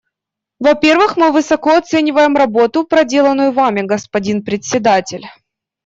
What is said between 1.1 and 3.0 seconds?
мы высоко оцениваем работу,